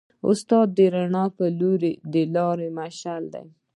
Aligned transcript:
استاد 0.29 0.67
د 0.77 0.79
رڼا 0.93 1.25
په 1.37 1.45
لور 1.59 1.81
د 2.13 2.15
لارې 2.35 2.67
مشعل 2.79 3.23
دی. 3.33 3.47